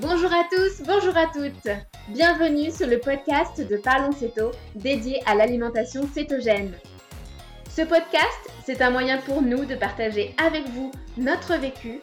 [0.00, 1.74] Bonjour à tous, bonjour à toutes.
[2.10, 6.72] Bienvenue sur le podcast de Parlons Céto dédié à l'alimentation cétogène.
[7.68, 11.98] Ce podcast, c'est un moyen pour nous de partager avec vous notre vécu,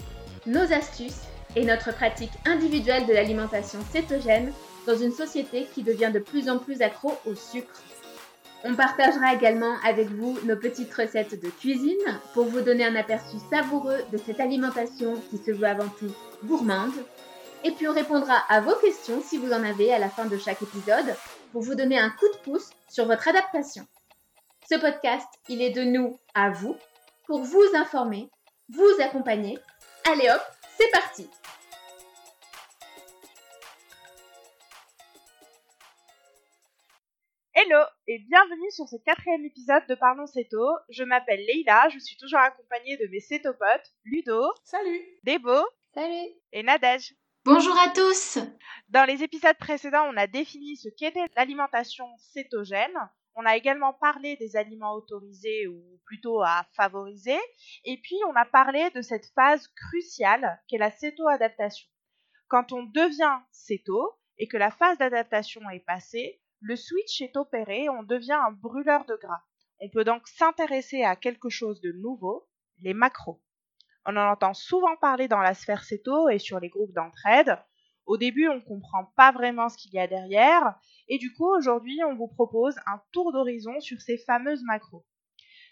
[0.46, 1.22] nos astuces
[1.56, 4.52] et notre pratique individuelle de l'alimentation cétogène
[4.86, 7.82] dans une société qui devient de plus en plus accro au sucre.
[8.66, 13.38] On partagera également avec vous nos petites recettes de cuisine pour vous donner un aperçu
[13.50, 16.92] savoureux de cette alimentation qui se veut avant tout gourmande.
[17.66, 20.38] Et puis on répondra à vos questions si vous en avez à la fin de
[20.38, 21.16] chaque épisode
[21.52, 23.88] pour vous donner un coup de pouce sur votre adaptation.
[24.70, 26.76] Ce podcast, il est de nous à vous
[27.26, 28.30] pour vous informer,
[28.70, 29.58] vous accompagner.
[30.08, 30.42] Allez hop,
[30.78, 31.28] c'est parti
[37.56, 40.64] Hello et bienvenue sur ce quatrième épisode de Parlons Céto.
[40.90, 44.54] Je m'appelle Leïla, je suis toujours accompagnée de mes cétopotes Ludo.
[44.64, 45.66] Salut Debo.
[45.96, 47.16] Salut Et Nadège.
[47.46, 48.40] Bonjour à tous
[48.90, 52.98] Dans les épisodes précédents, on a défini ce qu'était l'alimentation cétogène.
[53.36, 57.38] On a également parlé des aliments autorisés ou plutôt à favoriser.
[57.84, 61.88] Et puis, on a parlé de cette phase cruciale qu'est la céto-adaptation.
[62.48, 67.90] Quand on devient céto et que la phase d'adaptation est passée, le switch est opéré,
[67.90, 69.44] on devient un brûleur de gras.
[69.82, 72.50] On peut donc s'intéresser à quelque chose de nouveau,
[72.82, 73.45] les macros.
[74.06, 77.58] On en entend souvent parler dans la sphère céto et sur les groupes d'entraide.
[78.06, 80.76] Au début, on ne comprend pas vraiment ce qu'il y a derrière,
[81.08, 85.06] et du coup, aujourd'hui, on vous propose un tour d'horizon sur ces fameuses macros.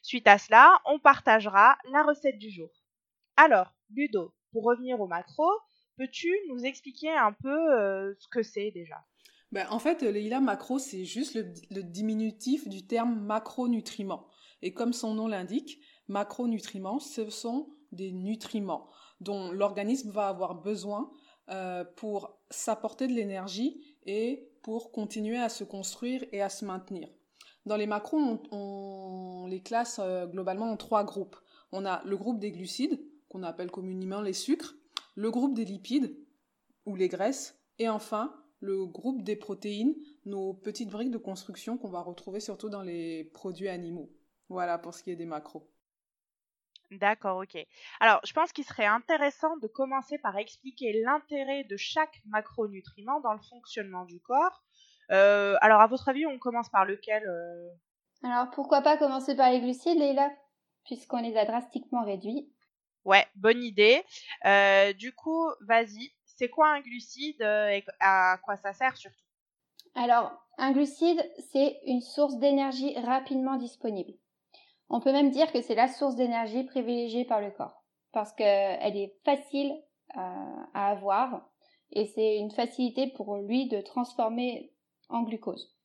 [0.02, 2.70] Suite à cela, on partagera la recette du jour.
[3.38, 5.54] Alors, Ludo, pour revenir aux macros,
[5.98, 9.04] peux-tu nous expliquer un peu euh, ce que c'est déjà?
[9.52, 14.28] Ben, En fait, Leïla, macro, c'est juste le, le, diminutif du terme macronutriments.
[14.64, 18.88] Et comme son nom l'indique, macronutriments, ce sont des nutriments
[19.22, 21.12] dont l'organisme va avoir besoin
[21.50, 27.10] euh, pour s'apporter de l'énergie et pour continuer à se construire et à se maintenir.
[27.66, 31.38] Dans les macros, on, les classe euh, globalement en trois groupes.
[31.72, 34.76] On a le groupe des glucides, qu'on appelle communément les sucres,
[35.16, 36.16] le groupe des lipides,
[36.86, 39.96] ou les graisses, et enfin le groupe des protéines,
[40.26, 44.10] nos petites briques de construction qu'on va retrouver surtout dans les produits animaux.
[44.48, 45.68] Voilà pour ce qui est des macros.
[47.00, 47.58] D'accord, ok.
[48.00, 53.34] Alors, je pense qu'il serait intéressant de commencer par expliquer l'intérêt de chaque macronutriment dans
[53.34, 54.64] le fonctionnement du corps.
[55.12, 57.70] Euh, alors, à votre avis, on commence par lequel euh...
[58.24, 60.32] Alors, pourquoi pas commencer par les glucides, Leïla?
[60.86, 62.52] Puisqu'on les a drastiquement réduits.
[63.06, 64.04] Ouais, bonne idée.
[64.46, 69.18] Euh, du coup, vas-y, c'est quoi un glucide et à quoi ça sert surtout?
[69.96, 74.14] Alors, un glucide, c'est une source d'énergie rapidement disponible.
[74.96, 78.96] On peut même dire que c'est la source d'énergie privilégiée par le corps parce qu'elle
[78.96, 79.72] est facile
[80.16, 80.20] euh,
[80.76, 81.50] à avoir
[81.94, 84.72] et c'est une facilité pour lui de transformer
[85.10, 85.76] en glucose.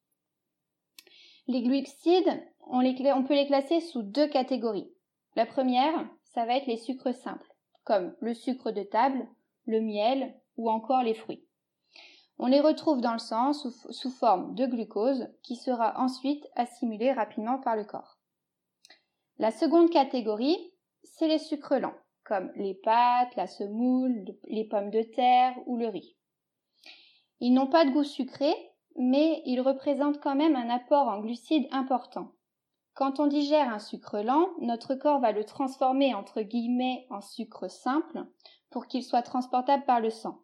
[1.47, 2.83] Les glucides, on,
[3.25, 4.93] peut les classer sous deux catégories.
[5.37, 7.55] La première, ça va être les sucres simples,
[7.85, 9.27] comme le sucre de table,
[9.65, 11.47] le miel ou encore les fruits.
[12.39, 17.11] On les retrouve dans le sang sous, sous forme de glucose qui sera ensuite assimilé
[17.11, 18.18] rapidement par le corps.
[19.41, 20.59] La seconde catégorie,
[21.05, 21.95] c'est les sucres lents,
[22.25, 26.17] comme les pâtes, la semoule, les pommes de terre ou le riz.
[27.39, 28.53] Ils n'ont pas de goût sucré,
[28.97, 32.33] mais ils représentent quand même un apport en glucides important.
[32.95, 37.71] Quand on digère un sucre lent, notre corps va le transformer entre guillemets en sucre
[37.71, 38.27] simple
[38.71, 40.41] pour qu'il soit transportable par le sang.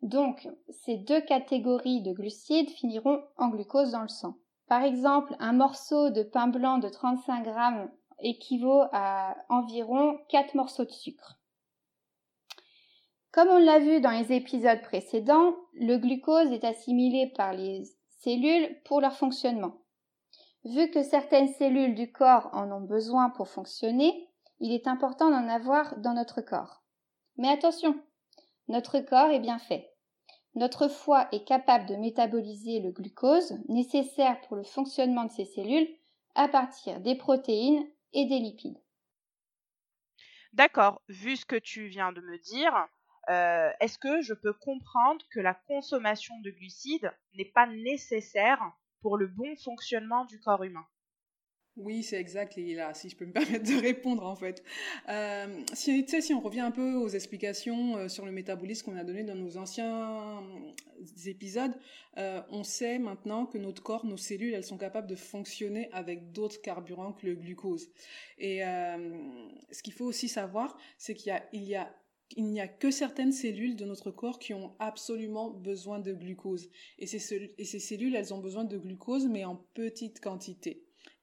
[0.00, 4.36] Donc, ces deux catégories de glucides finiront en glucose dans le sang.
[4.68, 7.90] Par exemple, un morceau de pain blanc de 35 grammes
[8.22, 11.38] équivaut à environ 4 morceaux de sucre.
[13.32, 17.84] Comme on l'a vu dans les épisodes précédents, le glucose est assimilé par les
[18.20, 19.82] cellules pour leur fonctionnement.
[20.64, 24.28] Vu que certaines cellules du corps en ont besoin pour fonctionner,
[24.60, 26.82] il est important d'en avoir dans notre corps.
[27.36, 27.98] Mais attention,
[28.68, 29.92] notre corps est bien fait.
[30.54, 35.88] Notre foie est capable de métaboliser le glucose nécessaire pour le fonctionnement de ces cellules
[36.34, 38.78] à partir des protéines et des lipides.
[40.54, 42.88] D'accord, vu ce que tu viens de me dire,
[43.28, 48.62] euh, est-ce que je peux comprendre que la consommation de glucides n'est pas nécessaire
[49.02, 50.86] pour le bon fonctionnement du corps humain?
[51.76, 54.62] Oui, c'est exact, Lila, si je peux me permettre de répondre en fait.
[55.08, 59.04] Euh, si, si on revient un peu aux explications euh, sur le métabolisme qu'on a
[59.04, 60.42] donné dans nos anciens
[61.24, 61.74] épisodes,
[62.18, 66.32] euh, on sait maintenant que notre corps, nos cellules, elles sont capables de fonctionner avec
[66.32, 67.88] d'autres carburants que le glucose.
[68.36, 69.16] Et euh,
[69.70, 71.96] ce qu'il faut aussi savoir, c'est qu'il y a,
[72.36, 76.70] il n'y a que certaines cellules de notre corps qui ont absolument besoin de glucose.
[76.98, 80.81] Et et ces cellules, elles ont besoin de glucose, mais en petite quantité.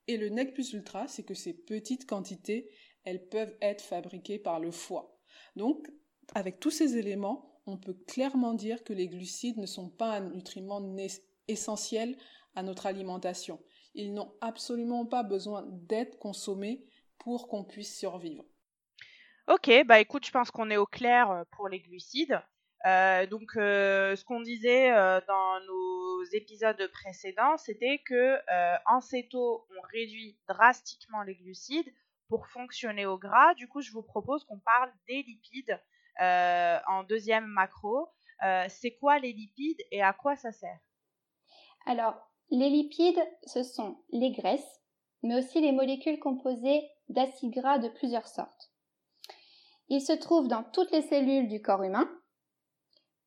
[0.10, 2.72] Et le nec plus ultra, c'est que ces petites quantités,
[3.04, 5.16] elles peuvent être fabriquées par le foie.
[5.56, 5.88] Donc,
[6.34, 10.32] avec tous ces éléments, on peut clairement dire que les glucides ne sont pas un
[10.32, 10.82] nutriment
[11.48, 12.18] essentiel
[12.56, 13.60] à notre alimentation.
[13.94, 16.84] Ils n'ont absolument pas besoin d'être consommés
[17.20, 18.46] pour qu'on puisse survivre.
[19.48, 22.42] Ok, bah écoute, je pense qu'on est au clair euh, pour les glucides.
[22.88, 24.90] Euh, donc, euh, ce qu'on disait
[25.28, 28.38] dans nos épisodes précédents, c'était que
[28.86, 31.94] en céto, on réduit drastiquement les glucides
[32.28, 33.54] pour fonctionner au gras.
[33.56, 35.80] Du coup, je vous propose qu'on parle des lipides
[36.20, 38.10] en deuxième macro.
[38.68, 40.80] C'est quoi les lipides et à quoi ça sert?
[41.86, 42.16] Alors,
[42.52, 44.82] les lipides, ce sont les graisses,
[45.24, 48.72] mais aussi les molécules composées d'acides gras de plusieurs sortes.
[49.88, 52.10] Il se trouve dans toutes les cellules du corps humain.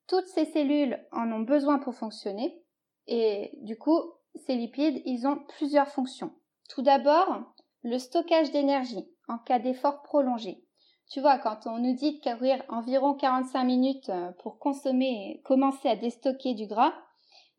[0.07, 2.62] Toutes ces cellules en ont besoin pour fonctionner
[3.07, 4.01] et du coup,
[4.47, 6.33] ces lipides, ils ont plusieurs fonctions.
[6.69, 7.43] Tout d'abord,
[7.83, 10.65] le stockage d'énergie en cas d'effort prolongé.
[11.11, 15.89] Tu vois, quand on nous dit de courir environ 45 minutes euh, pour consommer commencer
[15.89, 16.95] à déstocker du gras,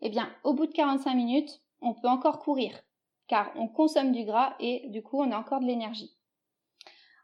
[0.02, 2.74] eh bien, au bout de 45 minutes, on peut encore courir,
[3.28, 6.18] car on consomme du gras et du coup, on a encore de l'énergie.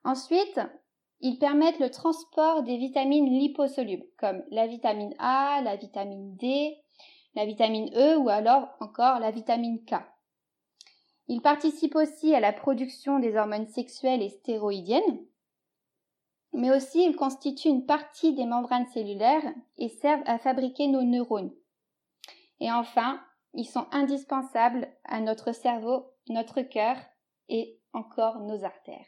[0.04, 0.60] Ensuite,
[1.22, 6.78] ils permettent le transport des vitamines liposolubles, comme la vitamine A, la vitamine D,
[7.36, 9.96] la vitamine E ou alors encore la vitamine K.
[11.28, 15.26] Ils participent aussi à la production des hormones sexuelles et stéroïdiennes,
[16.54, 21.54] mais aussi ils constituent une partie des membranes cellulaires et servent à fabriquer nos neurones.
[22.60, 23.24] Et enfin,
[23.54, 26.98] ils sont indispensables à notre cerveau, notre cœur
[27.48, 29.08] et encore nos artères.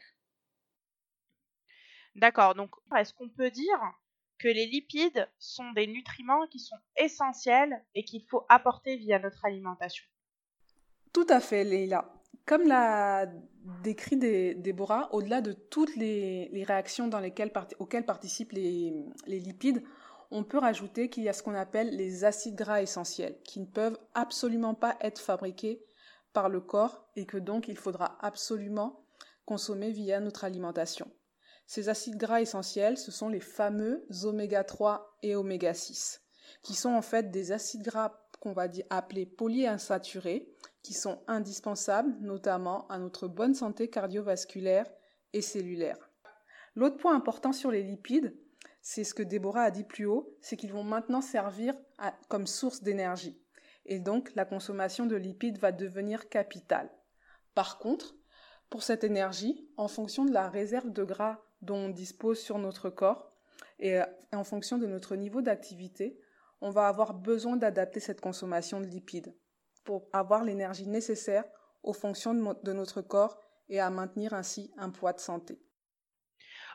[2.14, 3.80] D'accord, donc est-ce qu'on peut dire
[4.42, 9.44] que les lipides sont des nutriments qui sont essentiels et qu'il faut apporter via notre
[9.44, 10.04] alimentation
[11.12, 12.12] Tout à fait, Leila.
[12.44, 13.26] Comme l'a
[13.84, 18.92] décrit Déborah, au-delà de toutes les, réactions dans lesquelles, auxquelles participent les,
[19.28, 19.84] les lipides,
[20.32, 23.66] on peut rajouter qu'il y a ce qu'on appelle les acides gras essentiels, qui ne
[23.66, 25.84] peuvent absolument pas être fabriqués
[26.32, 29.04] par le corps et que donc il faudra absolument
[29.44, 31.08] consommer via notre alimentation.
[31.66, 36.22] Ces acides gras essentiels, ce sont les fameux oméga 3 et oméga 6,
[36.62, 42.86] qui sont en fait des acides gras qu'on va appeler polyinsaturés, qui sont indispensables notamment
[42.88, 44.90] à notre bonne santé cardiovasculaire
[45.32, 46.10] et cellulaire.
[46.74, 48.36] L'autre point important sur les lipides,
[48.80, 51.74] c'est ce que Déborah a dit plus haut, c'est qu'ils vont maintenant servir
[52.28, 53.40] comme source d'énergie.
[53.86, 56.90] Et donc la consommation de lipides va devenir capitale.
[57.54, 58.16] Par contre,
[58.70, 62.90] pour cette énergie, en fonction de la réserve de gras dont on dispose sur notre
[62.90, 63.32] corps
[63.78, 66.18] et euh, en fonction de notre niveau d'activité,
[66.60, 69.34] on va avoir besoin d'adapter cette consommation de lipides
[69.84, 71.44] pour avoir l'énergie nécessaire
[71.82, 75.60] aux fonctions de, notre corps et à maintenir ainsi un poids de santé.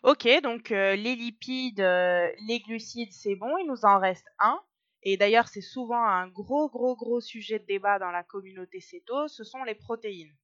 [0.04, 4.60] Ok, donc euh, les lipides, euh, les glucides, c'est bon, il nous en reste un.
[5.04, 9.28] Et d'ailleurs, c'est souvent un gros, gros, gros sujet de débat dans la communauté céto,
[9.30, 10.36] ce sont les protéines.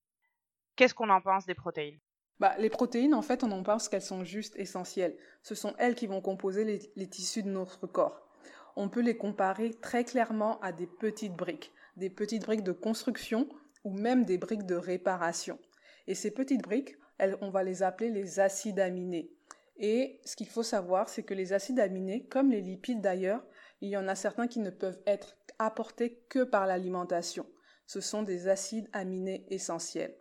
[0.76, 2.00] Qu'est-ce qu'on en pense des protéines?
[2.40, 5.16] Bah, les protéines, en fait, on en pense qu'elles sont juste essentielles.
[5.44, 8.28] Ce sont elles qui vont composer les, tissus de notre corps.
[8.76, 13.48] On peut les comparer très clairement à des petites briques, des petites briques de construction
[13.84, 15.60] ou même des briques de réparation.
[16.08, 16.98] Et ces petites briques,
[17.42, 19.32] on va les appeler les acides aminés.
[19.78, 23.44] Et ce qu'il faut savoir, c'est que les acides aminés, comme les lipides d'ailleurs,
[23.82, 27.46] il y en a certains qui ne peuvent être apportés que par l'alimentation.
[27.86, 30.16] Ce sont des acides aminés essentiels.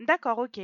[0.00, 0.60] D'accord, ok.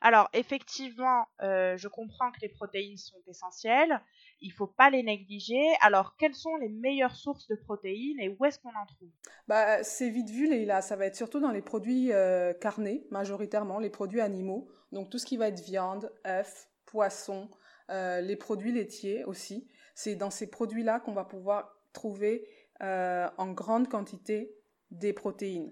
[0.00, 4.00] Alors effectivement, euh, je comprends que les protéines sont essentielles,
[4.40, 5.62] il faut pas les négliger.
[5.82, 9.10] Alors quelles sont les meilleures sources de protéines et où est-ce qu'on en trouve?
[9.48, 13.78] Bah c'est vite vu Leïla, ça va être surtout dans les produits euh, carnés, majoritairement
[13.78, 17.50] les produits animaux, donc tout ce qui va être viande, œufs, poissons,
[17.90, 19.68] euh, les produits laitiers aussi.
[19.94, 22.48] C'est dans ces produits-là qu'on va pouvoir trouver
[22.80, 24.54] en grande quantité
[24.90, 25.70] des protéines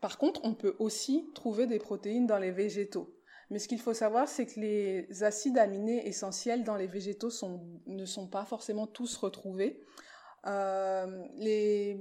[0.00, 3.14] par contre, on peut aussi trouver des protéines dans les végétaux.
[3.50, 7.30] Mais ce qu'il faut savoir, c'est que les acides aminés essentiels dans les végétaux
[7.86, 9.80] ne sont pas forcément tous retrouvés.
[10.46, 11.98] Euh, les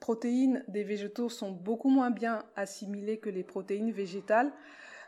[0.00, 4.50] protéines des végétaux sont beaucoup moins bien assimilées que les protéines végétales.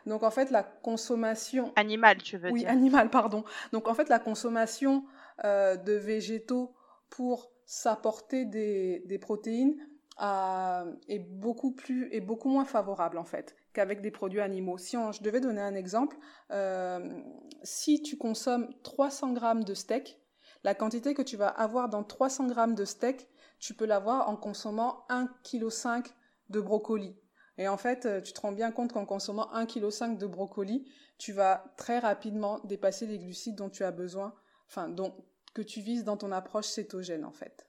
[0.05, 1.73] Donc en fait, la consommation...
[1.75, 3.43] Animale, tu veux dire Oui, animale, pardon.
[3.73, 5.03] Donc en fait, la consommation
[5.43, 6.71] euh, de végétaux
[7.09, 9.75] pour s'apporter des protéines
[10.19, 14.77] est beaucoup plus est beaucoup moins favorable en fait qu'avec des produits animaux.
[14.77, 16.17] Si je devais donner un exemple,
[16.51, 17.21] euh,
[17.63, 20.19] si tu consommes 300 grammes de steak,
[20.63, 24.35] la quantité que tu vas avoir dans 300 grammes de steak, tu peux l'avoir en
[24.35, 26.11] consommant 1,5 kg
[26.49, 27.15] de brocoli.
[27.57, 30.89] Et en fait, euh, tu te rends bien compte qu'en consommant 1,5 kg de brocoli,
[31.17, 34.33] tu vas très rapidement dépasser les glucides dont tu as besoin,
[34.67, 35.13] enfin, dont,
[35.53, 37.68] que tu vises dans ton approche cétogène en fait.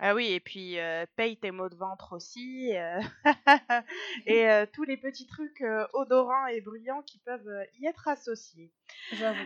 [0.00, 3.00] Ah oui, et puis euh, paye tes maux de ventre aussi, euh,
[4.26, 8.72] et euh, tous les petits trucs odorants et bruyants qui peuvent y être associés.
[9.12, 9.44] J'avoue.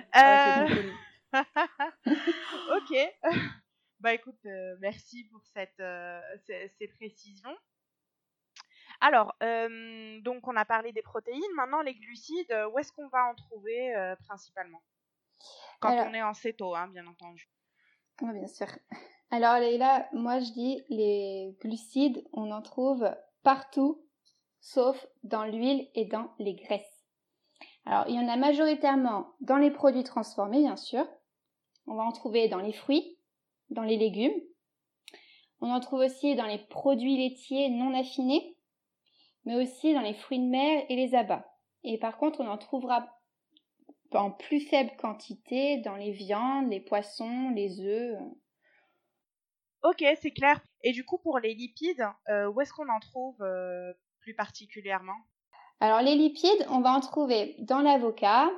[2.76, 2.96] ok.
[4.00, 4.42] bah écoute,
[4.80, 5.82] merci pour cette,
[6.46, 7.56] ces, précisions.
[9.02, 11.42] Alors, donc on a parlé des protéines.
[11.56, 14.82] Maintenant, les glucides, où est-ce qu'on va en trouver principalement?
[15.80, 17.48] Quand on est en céto, hein, bien entendu.
[18.22, 18.66] Oui, bien sûr.
[19.30, 23.06] Alors Leïla, moi je dis les glucides, on en trouve
[23.42, 24.02] partout,
[24.60, 27.04] sauf dans l'huile et dans les graisses.
[27.84, 31.06] Alors il y en a majoritairement dans les produits transformés, bien sûr.
[31.86, 33.18] On va en trouver dans les fruits,
[33.68, 34.40] dans les légumes.
[35.60, 38.56] On en trouve aussi dans les produits laitiers non affinés,
[39.44, 41.54] mais aussi dans les fruits de mer et les abats.
[41.84, 43.06] Et par contre, on en trouvera
[44.12, 48.18] en plus faible quantité dans les viandes, les poissons, les œufs,
[49.82, 50.60] Ok, c'est clair.
[50.82, 55.16] Et du coup, pour les lipides, euh, où est-ce qu'on en trouve euh, plus particulièrement?
[55.80, 58.50] Alors, les lipides, on va en trouver dans l'avocat,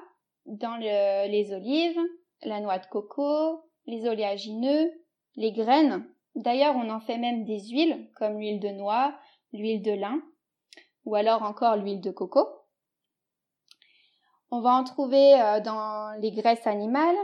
[0.47, 2.01] dans les olives,
[2.43, 4.91] la noix de coco, les oléagineux,
[5.37, 6.07] les graines.
[6.35, 9.15] D'ailleurs, on en fait même des huiles, comme l'huile de noix,
[9.53, 10.23] l'huile de lin,
[11.05, 12.49] ou alors encore l'huile de coco.
[14.51, 17.17] On va en trouver euh, dans les graisses animales,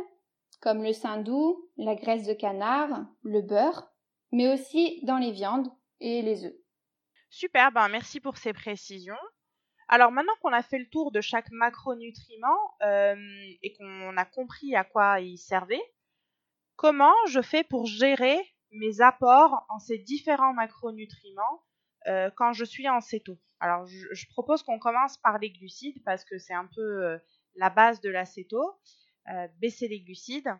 [0.60, 3.92] comme le sein doux, la graisse de canard, le beurre,
[4.32, 5.68] mais aussi dans les viandes
[6.00, 6.56] et les œufs.
[7.30, 9.14] Super, ben merci pour ces précisions.
[9.88, 13.14] Alors maintenant qu'on a fait le tour de chaque macronutriment euh,
[13.62, 15.82] et qu'on a compris à quoi il servait,
[16.74, 18.38] comment je fais pour gérer
[18.72, 21.62] mes apports en ces différents macronutriments
[22.08, 23.38] euh, quand je suis en céto?
[23.60, 27.18] Alors je, propose qu'on commence par les glucides parce que c'est un peu euh,
[27.54, 28.60] la base de la céto.
[29.60, 30.52] Baisser les glucides.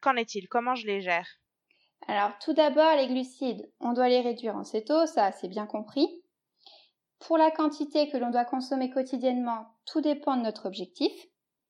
[0.00, 0.48] Qu'en est-il?
[0.48, 1.28] Comment je les gère?
[2.08, 6.22] Alors tout d'abord les glucides, on doit les réduire en céto, ça c'est bien compris.
[7.18, 11.12] Pour la quantité que l'on doit consommer quotidiennement, tout dépend de notre objectif.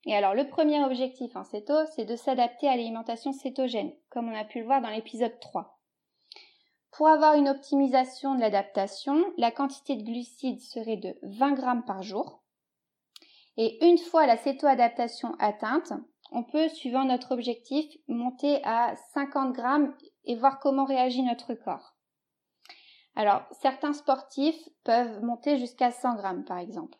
[0.04, 4.36] Et alors le premier objectif en céto, c'est de s'adapter à l'alimentation cétogène, comme on
[4.36, 5.80] a pu le voir dans l'épisode 3.
[6.90, 12.02] Pour avoir une optimisation de l'adaptation, la quantité de glucides serait de 20 grammes par
[12.02, 12.42] jour.
[13.56, 15.92] Et une fois la cétoadaptation atteinte,
[16.30, 19.94] on peut, suivant notre objectif, monter à 50 grammes
[20.24, 21.94] et voir comment réagit notre corps.
[23.14, 26.98] Alors, certains sportifs peuvent monter jusqu'à 100 grammes, par exemple.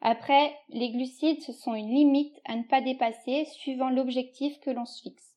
[0.00, 4.84] Après, les glucides, ce sont une limite à ne pas dépasser suivant l'objectif que l'on
[4.84, 5.36] se fixe.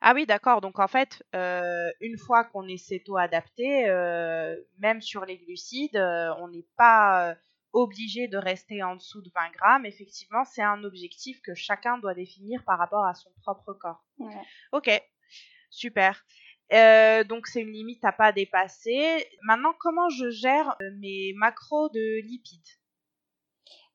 [0.00, 0.60] Ah oui, d'accord.
[0.60, 6.32] Donc en fait, euh, une fois qu'on est céto-adapté, euh, même sur les glucides, euh,
[6.38, 7.34] on n'est pas
[7.72, 9.86] obligé de rester en dessous de 20 grammes.
[9.86, 14.04] Effectivement, c'est un objectif que chacun doit définir par rapport à son propre corps.
[14.72, 14.90] Ok,
[15.70, 16.24] super.
[16.72, 19.26] Euh, donc c'est une limite à pas dépasser.
[19.42, 22.60] Maintenant, comment je gère euh, mes macros de lipides?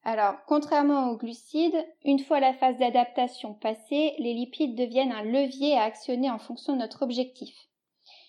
[0.03, 5.77] Alors, contrairement aux glucides, une fois la phase d'adaptation passée, les lipides deviennent un levier
[5.77, 7.55] à actionner en fonction de notre objectif.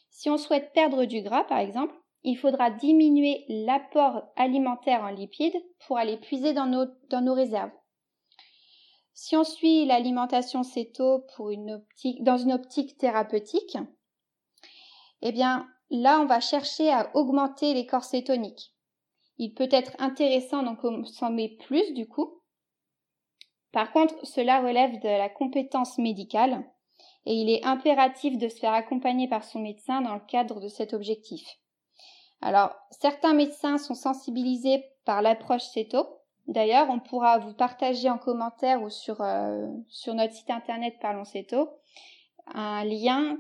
[0.09, 1.95] Si on souhaite perdre du gras, par exemple,
[2.27, 7.71] il faudra diminuer l'apport alimentaire en lipides pour aller puiser dans nos, réserves.
[9.15, 11.25] Si on suit l'alimentation céto
[12.21, 13.79] dans une optique thérapeutique,
[15.23, 18.75] eh bien là on va chercher à augmenter les corps cétoniques.
[19.39, 22.43] Il peut être intéressant d'en consommer plus du coup.
[23.71, 26.69] Par contre, cela relève de la compétence médicale
[27.25, 30.69] et il est impératif de se faire accompagner par son médecin dans le cadre de
[30.69, 31.47] cet objectif.
[32.41, 36.07] Alors, certains médecins sont sensibilisés par l'approche CETO.
[36.47, 41.25] D'ailleurs, on pourra vous partager en commentaire ou sur, euh, sur notre site internet Parlons
[41.25, 41.71] CETO
[42.55, 43.39] un lien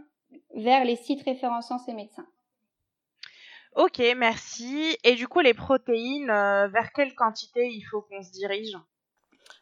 [0.54, 2.26] vers les sites référençant ces médecins.
[3.76, 4.96] Ok, merci.
[5.04, 8.76] Et du coup, les protéines, euh, vers quelle quantité il faut qu'on se dirige?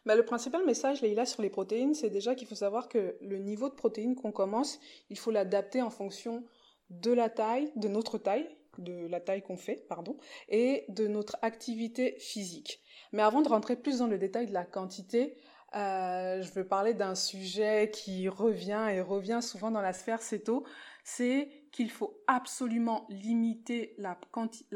[0.05, 3.37] Bah, le principal message, Leïla, sur les protéines, c'est déjà qu'il faut savoir que le
[3.37, 6.43] niveau de protéines qu'on commence, il faut l'adapter en fonction
[6.89, 8.47] de la taille, de notre taille,
[8.79, 10.17] de la taille qu'on fait, pardon,
[10.49, 12.81] et de notre activité physique.
[13.11, 15.37] Mais avant de rentrer plus dans le détail de la quantité,
[15.75, 20.65] euh, je veux parler d'un sujet qui revient et revient souvent dans la sphère CETO,
[21.03, 24.17] c'est qu'il faut absolument limiter la,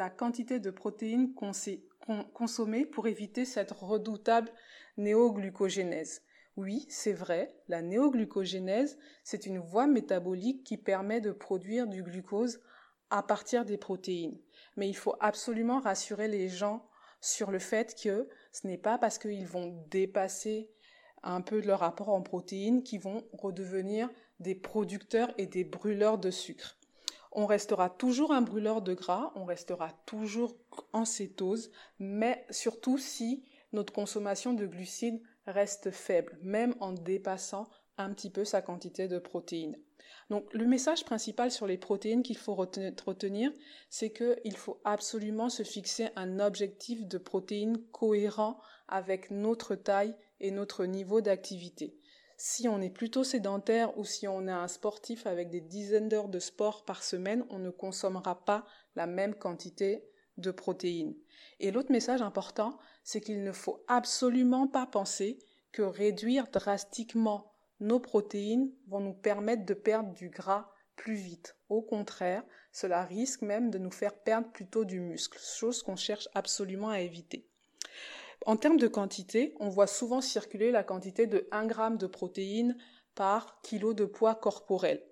[0.10, 1.34] quantité de protéines
[2.34, 4.52] consommées pour éviter cette redoutable
[4.98, 6.22] néoglucogénèse.
[6.58, 12.60] Oui, c'est vrai, la néoglucogénèse, c'est une voie métabolique qui permet de produire du glucose
[13.10, 14.40] à partir des protéines.
[14.78, 16.88] Mais il faut absolument rassurer les gens
[17.22, 20.70] sur le fait que ce n'est pas parce qu'ils vont dépasser
[21.24, 26.32] un peu leur apport en protéines qu'ils vont redevenir des producteurs et des brûleurs de
[26.32, 26.78] sucre.
[27.32, 30.56] On restera toujours un brûleur de gras, on restera toujours
[30.94, 38.14] en cétose, mais surtout si notre consommation de glucides reste faible, même en dépassant un
[38.14, 39.78] petit peu sa quantité de protéines.
[40.30, 43.52] Donc le message principal sur les protéines qu'il faut retenir,
[43.90, 50.52] c'est qu'il faut absolument se fixer un objectif de protéines cohérent avec notre taille et
[50.52, 51.96] notre niveau d'activité.
[52.38, 56.30] Si on est plutôt sédentaire ou si on est un sportif avec des dizaines d'heures
[56.30, 58.66] de sport par semaine, on ne consommera pas
[58.96, 60.06] la même quantité
[60.38, 61.16] de protéines.
[61.60, 65.40] Et l'autre message important, c'est qu'il ne faut absolument pas penser
[65.72, 67.49] que réduire drastiquement
[67.80, 71.56] nos protéines vont nous permettre de perdre du gras plus vite.
[71.70, 76.28] Au contraire, cela risque même de nous faire perdre plutôt du muscle, chose qu'on cherche
[76.34, 77.48] absolument à éviter.
[78.46, 82.78] En termes de quantité, on voit souvent circuler la quantité de 1 g de protéines
[83.16, 85.04] par kilo de poids corporel.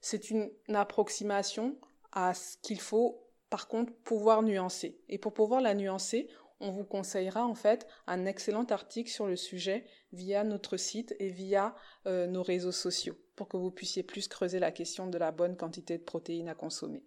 [0.00, 1.78] C'est une approximation
[2.12, 4.98] à ce qu'il faut par contre pouvoir nuancer.
[5.08, 6.28] Et pour pouvoir la nuancer,
[6.60, 11.30] on vous conseillera en fait un excellent article sur le sujet via notre site et
[11.30, 11.74] via
[12.06, 15.56] euh, nos réseaux sociaux pour que vous puissiez plus creuser la question de la bonne
[15.56, 17.02] quantité de protéines à consommer.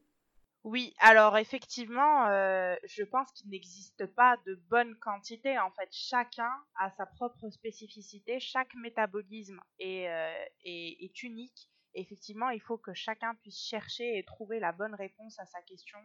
[0.64, 5.60] Oui, alors effectivement, euh, je pense qu'il n'existe pas de bonne quantité.
[5.60, 11.70] En fait, chacun a sa propre spécificité, chaque métabolisme est, euh, est unique.
[11.96, 16.00] Effectivement, il faut que chacun puisse chercher et trouver la bonne réponse à sa question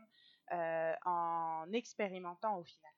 [0.50, 2.93] en expérimentant au final.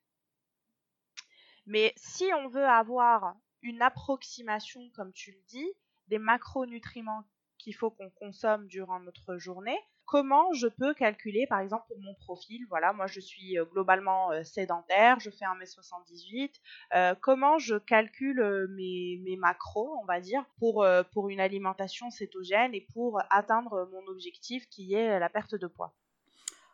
[1.66, 5.72] Mais si on veut avoir une approximation, comme tu le dis,
[6.08, 7.24] des macronutriments
[7.58, 9.78] qu'il faut qu'on consomme durant notre journée,
[10.10, 14.32] comment je peux calculer, par exemple, pour mon profil, voilà, moi je suis euh, globalement
[14.32, 16.52] euh, sédentaire, je fais 1m78,
[16.94, 22.74] euh, comment je calcule mes, mes, macros, on va dire, pour, pour une alimentation cétogène
[22.74, 25.94] et pour atteindre mon objectif qui est la perte de poids?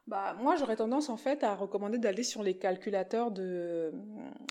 [0.06, 3.92] Bah, moi, j'aurais tendance en fait à recommander d'aller sur les calculateurs de,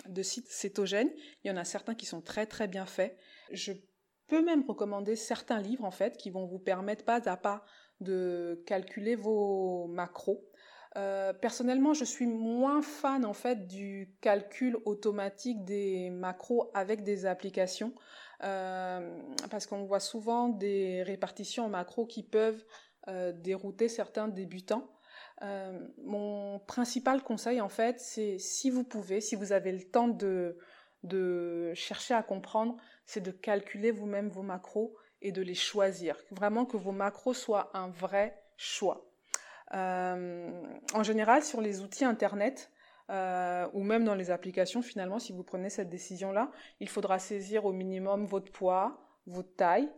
[0.08, 1.12] de sites cétogènes.
[1.44, 3.18] Il y en a certains qui sont très très bien faits.
[3.52, 3.72] Je
[4.28, 7.64] peux même recommander certains livres en fait qui vont vous permettre pas à pas
[8.02, 10.46] de calculer vos macros.
[10.98, 17.26] Euh, personnellement, je suis moins fan en fait du calcul automatique des macros avec des
[17.26, 17.94] applications
[18.44, 22.64] euh, parce qu'on voit souvent des répartitions en macros qui peuvent
[23.08, 24.90] euh, dérouter certains débutants.
[25.42, 30.08] Euh, mon principal conseil, en fait, c'est si vous pouvez, si vous avez le temps
[30.08, 30.58] de,
[31.76, 36.18] chercher à comprendre, c'est de calculer vous-même vos macros et de les choisir.
[36.32, 39.06] Vraiment que vos macros soient un vrai choix.
[39.74, 40.50] Euh,
[40.94, 42.72] en général, sur les outils Internet,
[43.12, 47.66] euh, ou même dans les applications, finalement, si vous prenez cette décision-là, il faudra saisir
[47.66, 49.90] au minimum votre poids, votre taille,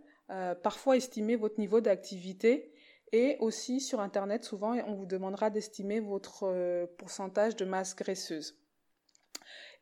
[0.61, 2.73] parfois estimer votre niveau d'activité
[3.13, 8.59] et aussi sur Internet, souvent, on vous demandera d'estimer votre euh, pourcentage de masse graisseuse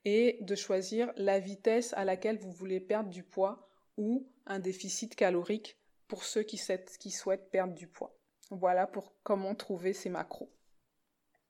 [0.03, 5.15] et de choisir la vitesse à laquelle vous voulez perdre du poids ou un déficit
[5.15, 8.15] calorique pour ceux qui, souhaitent perdre du poids.
[8.51, 10.51] Voilà pour comment trouver ces macros.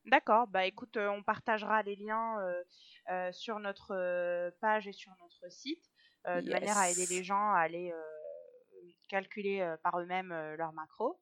[0.06, 2.40] D'accord, bah écoute, euh, on partagera les liens
[3.10, 5.84] euh, sur notre page et sur notre site
[6.26, 7.94] de manière à aider les gens à aller
[9.10, 11.20] calculer par eux-mêmes leurs macros.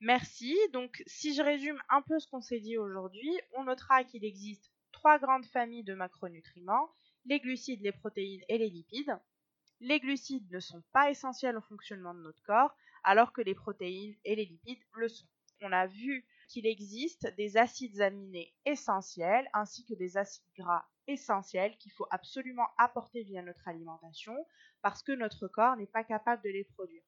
[0.00, 0.56] Merci.
[0.72, 4.70] Donc, si je résume un peu ce qu'on s'est dit aujourd'hui, on notera qu'il existe
[4.92, 6.90] trois grandes familles de macronutriments,
[7.26, 9.18] les glucides, les protéines et les lipides.
[9.80, 14.16] Les glucides ne sont pas essentiels au fonctionnement de notre corps, alors que les protéines
[14.24, 15.26] et les lipides le sont.
[15.62, 21.76] On a vu qu'il existe des acides aminés essentiels ainsi que des acides gras essentiels
[21.78, 24.36] qu'il faut absolument apporter via notre alimentation
[24.82, 27.02] parce que notre corps n'est pas capable de les produire.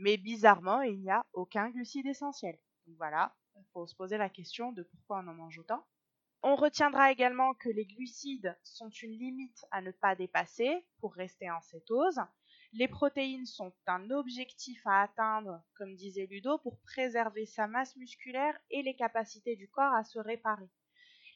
[0.00, 2.56] Mais bizarrement, il n'y a aucun glucide essentiel.
[2.86, 5.84] Donc voilà, il faut se poser la question de pourquoi on en mange autant.
[6.44, 11.50] On retiendra également que les glucides sont une limite à ne pas dépasser pour rester
[11.50, 12.20] en cétose.
[12.74, 18.56] Les protéines sont un objectif à atteindre, comme disait Ludo, pour préserver sa masse musculaire
[18.70, 20.70] et les capacités du corps à se réparer.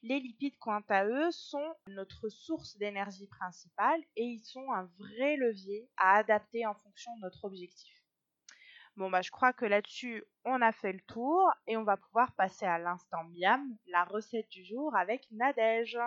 [0.05, 5.37] Les lipides, quant à eux, sont notre source d'énergie principale et ils sont un vrai
[5.37, 8.02] levier à adapter en fonction de notre objectif.
[8.96, 12.33] Bon bah je crois que là-dessus on a fait le tour et on va pouvoir
[12.33, 15.98] passer à l'instant miam, la recette du jour avec Nadège.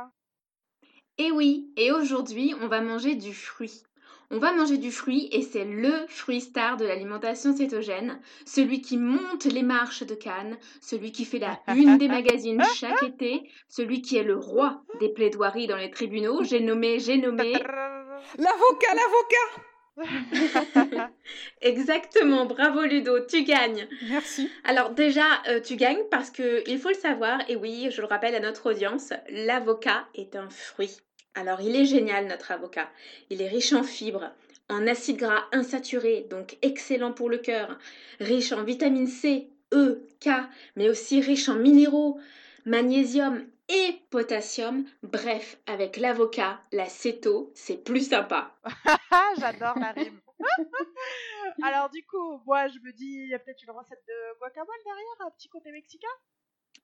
[1.17, 3.83] Et oui, et aujourd'hui on va manger du fruit.
[4.31, 8.97] On va manger du fruit et c'est le fruit star de l'alimentation cétogène, celui qui
[8.97, 14.01] monte les marches de Cannes, celui qui fait la une des magazines chaque été, celui
[14.01, 16.43] qui est le roi des plaidoiries dans les tribunaux.
[16.43, 17.53] J'ai nommé, j'ai nommé.
[17.53, 19.63] L'avocat, l'avocat
[21.61, 23.87] Exactement, bravo Ludo, tu gagnes.
[24.09, 24.49] Merci.
[24.63, 28.07] Alors déjà, euh, tu gagnes parce que il faut le savoir, et oui, je le
[28.07, 30.97] rappelle à notre audience, l'avocat est un fruit.
[31.33, 32.89] Alors il est génial notre avocat.
[33.29, 34.31] Il est riche en fibres,
[34.69, 37.77] en acides gras insaturés, donc excellent pour le cœur,
[38.19, 40.29] riche en vitamine C, E, K,
[40.75, 42.19] mais aussi riche en minéraux,
[42.65, 44.85] magnésium et potassium.
[45.03, 48.55] Bref, avec l'avocat, la céto, c'est plus sympa.
[49.39, 50.19] J'adore la rime.
[51.63, 54.75] Alors du coup, moi je me dis, il y a peut-être une recette de guacamole
[54.85, 56.07] derrière, un petit côté mexicain?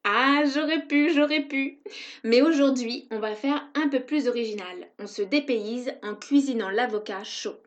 [0.04, 1.80] Ah, j'aurais pu, j'aurais pu.
[2.24, 4.88] Mais aujourd'hui, on va faire un peu plus original.
[4.98, 7.62] On se dépayse en cuisinant l'avocat chaud.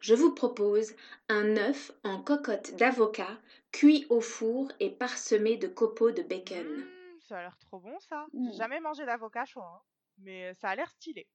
[0.00, 0.94] Je vous propose
[1.28, 3.38] un œuf en cocotte d'avocat
[3.72, 6.84] cuit au four et parsemé de copeaux de bacon.
[7.28, 8.26] Ça a l'air trop bon ça.
[8.32, 9.82] J'ai jamais mangé d'avocat chaud, hein.
[10.16, 11.28] mais ça a l'air stylé.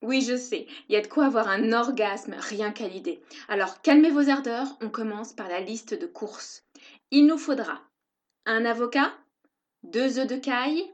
[0.00, 3.20] Oui, je sais, il y a de quoi avoir un orgasme rien qu'à l'idée.
[3.48, 6.64] Alors calmez vos ardeurs, on commence par la liste de courses.
[7.10, 7.82] Il nous faudra
[8.46, 9.12] un avocat,
[9.82, 10.90] deux œufs de caille,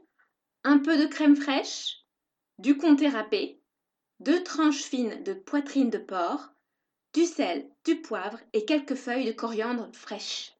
[0.65, 2.03] un peu de crème fraîche,
[2.57, 3.61] du comté râpé,
[4.19, 6.49] deux tranches fines de poitrine de porc,
[7.13, 10.54] du sel, du poivre et quelques feuilles de coriandre fraîches.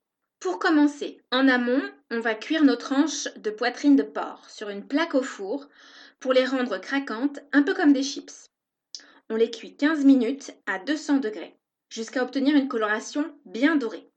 [0.45, 1.81] Pour commencer, en amont,
[2.11, 5.67] on va cuire nos tranches de poitrine de porc sur une plaque au four
[6.19, 8.51] pour les rendre craquantes, un peu comme des chips.
[9.31, 11.57] On les cuit 15 minutes à 200 degrés,
[11.89, 14.07] jusqu'à obtenir une coloration bien dorée.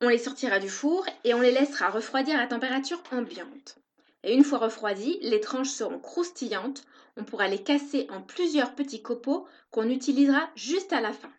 [0.00, 3.78] On les sortira du four et on les laissera refroidir à température ambiante.
[4.22, 6.84] Et une fois refroidies, les tranches seront croustillantes.
[7.16, 11.32] On pourra les casser en plusieurs petits copeaux qu'on utilisera juste à la fin.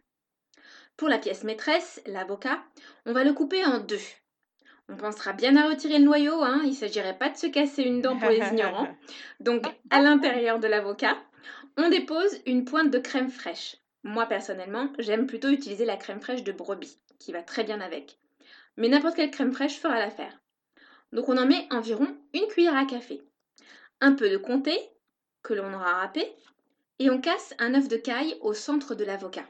[1.00, 2.62] Pour la pièce maîtresse, l'avocat,
[3.08, 3.98] on va le couper en deux.
[4.90, 6.62] On pensera bien à retirer le noyau, hein.
[6.64, 8.94] il ne s'agirait pas de se casser une dent pour les ignorants.
[9.40, 11.18] Donc, à l'intérieur de l'avocat,
[11.78, 13.78] on dépose une pointe de crème fraîche.
[14.04, 18.20] Moi, personnellement, j'aime plutôt utiliser la crème fraîche de brebis, qui va très bien avec
[18.80, 20.40] mais n'importe quelle crème fraîche fera l'affaire.
[21.12, 23.22] Donc on en met environ une cuillère à café.
[24.00, 24.78] Un peu de comté,
[25.44, 26.26] que l'on aura râpé,
[26.98, 29.46] et on casse un œuf de caille au centre de l'avocat.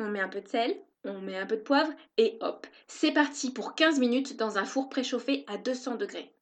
[0.00, 3.12] On met un peu de sel, on met un peu de poivre, et hop, c'est
[3.12, 6.34] parti pour 15 minutes dans un four préchauffé à 200 degrés.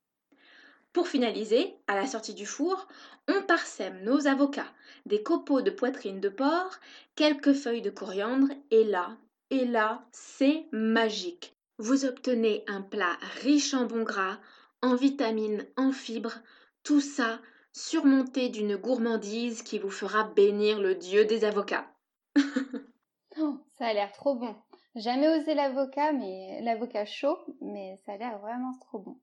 [0.95, 2.89] Pour finaliser, à la sortie du four,
[3.29, 4.73] on parsème nos avocats,
[5.05, 6.79] des copeaux de poitrine de porc,
[7.15, 9.19] quelques feuilles de coriandre, et là,
[9.51, 14.39] et là, c'est magique vous obtenez un plat riche en bons gras,
[14.83, 16.39] en vitamines, en fibres,
[16.83, 17.41] tout ça
[17.73, 21.89] surmonté d'une gourmandise qui vous fera bénir le dieu des avocats.
[23.41, 24.55] oh, ça a l'air trop bon.
[24.95, 29.17] Jamais osé l'avocat, mais l'avocat chaud, mais ça a l'air vraiment trop bon.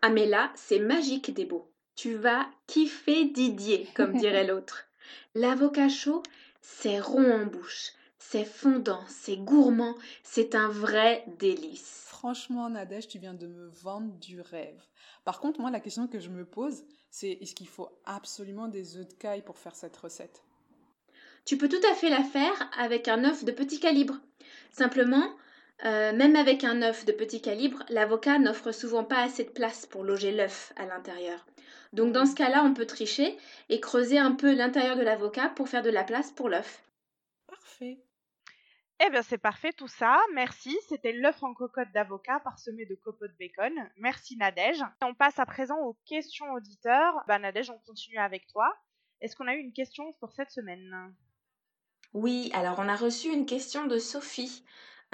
[0.00, 1.70] Ah mais là, c'est magique des beaux.
[1.94, 4.86] Tu vas kiffer Didier, comme dirait l'autre.
[5.34, 6.22] L'avocat chaud,
[6.60, 7.92] c'est rond en bouche.
[8.18, 12.06] C'est fondant, c'est gourmand, c'est un vrai délice.
[12.06, 14.80] Franchement, Nadège, tu viens de me vendre du rêve.
[15.24, 18.96] Par contre, moi, la question que je me pose, c'est est-ce qu'il faut absolument des
[18.96, 20.42] œufs de caille pour faire cette recette?
[21.44, 24.14] Tu peux tout à fait la faire avec un œuf de petit calibre.
[24.70, 25.36] Simplement,
[25.84, 29.84] euh, même avec un œuf de petit calibre, l'avocat n'offre souvent pas assez de place
[29.86, 31.44] pour loger l'œuf à l'intérieur.
[31.92, 33.36] Donc dans ce cas-là, on peut tricher
[33.68, 36.82] et creuser un peu l'intérieur de l'avocat pour faire de la place pour l'œuf.
[37.48, 37.98] Parfait.
[39.04, 40.20] Eh bien, c'est parfait tout ça.
[40.32, 40.78] Merci.
[40.88, 43.72] C'était l'œuf en cocotte d'avocat parsemé de copeaux de bacon.
[43.96, 44.82] Merci Nadège.
[45.02, 47.24] On passe à présent aux questions auditeurs.
[47.26, 48.72] Bah, Nadège, on continue avec toi.
[49.20, 51.12] Est-ce qu'on a eu une question pour cette semaine?
[52.14, 54.62] Oui, alors on a reçu une question de Sophie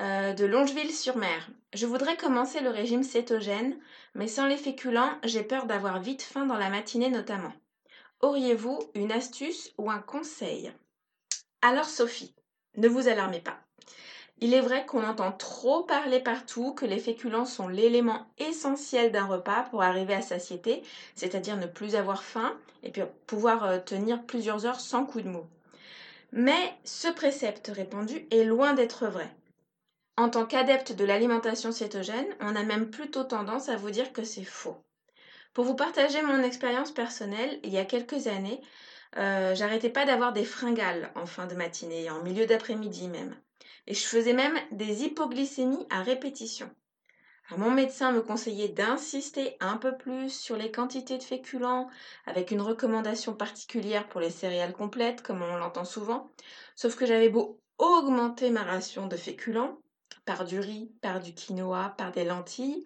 [0.01, 1.49] euh, de Longeville-sur-Mer.
[1.73, 3.79] Je voudrais commencer le régime cétogène,
[4.17, 7.53] mais sans les féculents, j'ai peur d'avoir vite faim dans la matinée notamment.
[8.21, 10.73] Auriez-vous une astuce ou un conseil?
[11.63, 12.35] Alors Sophie,
[12.77, 13.61] ne vous alarmez pas.
[14.41, 19.27] Il est vrai qu'on entend trop parler partout que les féculents sont l'élément essentiel d'un
[19.27, 20.83] repas pour arriver à satiété,
[21.15, 25.29] c'est-à-dire ne plus avoir faim et puis pouvoir euh, tenir plusieurs heures sans coup de
[25.29, 25.47] mou.
[26.33, 29.31] Mais ce précepte répandu est loin d'être vrai.
[30.17, 34.25] En tant qu'adepte de l'alimentation cétogène, on a même plutôt tendance à vous dire que
[34.25, 34.77] c'est faux.
[35.55, 38.61] Pour vous partager mon expérience personnelle, il y a quelques années,
[39.17, 43.35] euh, j'arrêtais pas d'avoir des fringales en fin de matinée, en milieu d'après-midi même.
[43.87, 46.71] Et je faisais même des hypoglycémies à répétition.
[47.57, 51.89] Mon médecin me conseillait d'insister un peu plus sur les quantités de féculents,
[52.27, 56.31] avec une recommandation particulière pour les céréales complètes, comme on l'entend souvent.
[56.77, 59.79] Sauf que j'avais beau augmenter ma ration de féculents,
[60.25, 62.85] par du riz, par du quinoa, par des lentilles,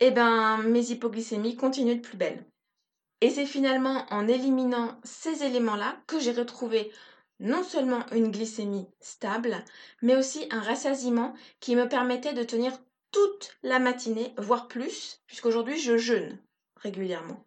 [0.00, 2.46] eh ben mes hypoglycémies continuent de plus belle.
[3.20, 6.90] Et c'est finalement en éliminant ces éléments-là que j'ai retrouvé
[7.40, 9.64] non seulement une glycémie stable,
[10.02, 12.72] mais aussi un rassasiement qui me permettait de tenir
[13.14, 16.36] toute la matinée, voire plus, puisqu'aujourd'hui je jeûne
[16.74, 17.44] régulièrement.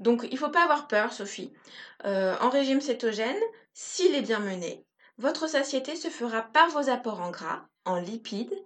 [0.00, 1.52] Donc il ne faut pas avoir peur, Sophie.
[2.04, 3.40] Euh, en régime cétogène,
[3.72, 4.84] s'il est bien mené,
[5.16, 8.60] votre satiété se fera par vos apports en gras, en lipides.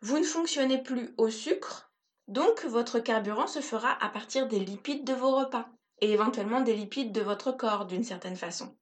[0.00, 1.92] Vous ne fonctionnez plus au sucre,
[2.28, 5.68] donc votre carburant se fera à partir des lipides de vos repas
[6.00, 8.74] et éventuellement des lipides de votre corps d'une certaine façon.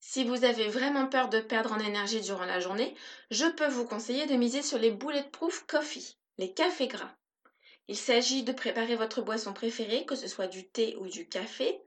[0.00, 2.94] Si vous avez vraiment peur de perdre en énergie durant la journée,
[3.30, 7.14] je peux vous conseiller de miser sur les bulletproof coffee, les cafés gras.
[7.88, 11.80] Il s'agit de préparer votre boisson préférée, que ce soit du thé ou du café,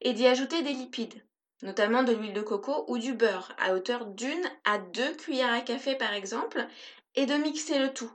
[0.00, 1.22] et d'y ajouter des lipides,
[1.62, 5.60] notamment de l'huile de coco ou du beurre, à hauteur d'une à deux cuillères à
[5.60, 6.66] café par exemple,
[7.16, 8.12] et de mixer le tout.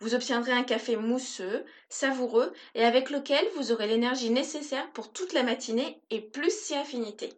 [0.00, 5.32] Vous obtiendrez un café mousseux, savoureux et avec lequel vous aurez l'énergie nécessaire pour toute
[5.32, 7.32] la matinée et plus si affinité.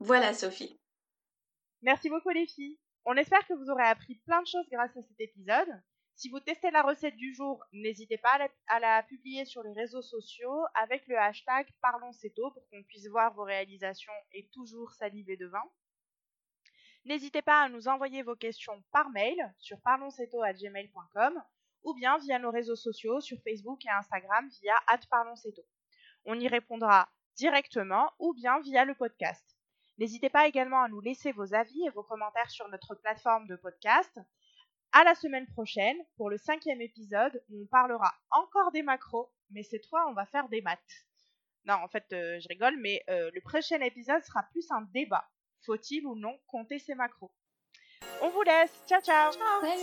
[0.00, 0.78] Voilà Sophie.
[1.82, 2.78] Merci beaucoup les filles.
[3.04, 5.68] On espère que vous aurez appris plein de choses grâce à cet épisode.
[6.16, 10.02] Si vous testez la recette du jour, n'hésitez pas à la, publier sur les réseaux
[10.02, 15.46] sociaux avec le hashtag Parlons pour qu'on puisse voir vos réalisations et toujours saliver de
[15.46, 15.64] vin.
[17.04, 21.42] N'hésitez pas à nous envoyer vos questions par mail sur parlonsceto@gmail.com
[21.82, 24.74] ou bien via nos réseaux sociaux sur Facebook et Instagram via
[25.10, 25.62] @parlonsceto.
[26.24, 29.58] On y répondra directement ou bien via le podcast.
[29.98, 33.56] N'hésitez pas également à nous laisser vos avis et vos commentaires sur notre plateforme de
[33.56, 34.18] podcast.
[34.96, 39.64] À la semaine prochaine pour le cinquième épisode où on parlera encore des macros, mais
[39.64, 40.78] cette fois on va faire des maths.
[41.64, 45.24] Non, en fait, euh, je rigole, mais euh, le prochain épisode sera plus un débat.
[45.66, 47.32] Faut-il ou non compter ses macros?
[48.22, 48.70] On vous laisse.
[48.86, 49.32] Ciao, ciao.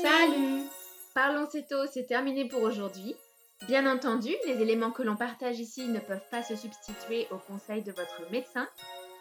[0.02, 0.64] Salut.
[1.14, 3.14] Parlons Céto, c'est terminé pour aujourd'hui.
[3.68, 7.84] Bien entendu, les éléments que l'on partage ici ne peuvent pas se substituer aux conseils
[7.84, 8.66] de votre médecin.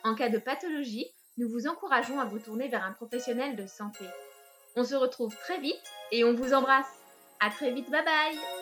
[0.05, 4.05] En cas de pathologie, nous vous encourageons à vous tourner vers un professionnel de santé.
[4.77, 7.01] On se retrouve très vite et on vous embrasse.
[7.41, 8.60] À très vite, bye bye